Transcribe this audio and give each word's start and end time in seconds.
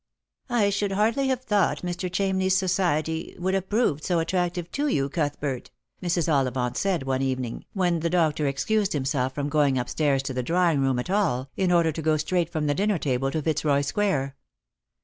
"I 0.49 0.71
should 0.71 0.93
hardly 0.93 1.27
have 1.27 1.43
thought 1.43 1.83
Mr. 1.83 2.09
Chamney's 2.09 2.57
society 2.57 3.35
would 3.37 3.53
have 3.53 3.69
proved 3.69 4.03
so 4.03 4.17
attractive 4.17 4.71
to 4.71 4.87
you, 4.87 5.09
Cuthbert," 5.09 5.69
Mrs. 6.01 6.27
Ollivant 6.27 6.75
said 6.75 7.03
one 7.03 7.21
evening, 7.21 7.65
when 7.73 7.99
the 7.99 8.09
doctor 8.09 8.47
excused 8.47 8.93
himself 8.93 9.35
from 9.35 9.47
going 9.47 9.77
up 9.77 9.89
stairs 9.89 10.23
to 10.23 10.33
the 10.33 10.41
drawing 10.41 10.79
room 10.81 10.97
at 10.97 11.11
all, 11.11 11.51
in 11.55 11.71
order 11.71 11.91
to 11.91 12.01
go 12.01 12.17
straight 12.17 12.49
from 12.51 12.65
the 12.65 12.73
dinner 12.73 12.97
table 12.97 13.29
to 13.29 13.43
Fitzroy 13.43 13.81
square. 13.81 14.35